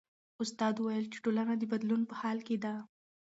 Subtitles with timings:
[0.43, 2.73] استاد وویل چې ټولنه د بدلون په حال کې ده.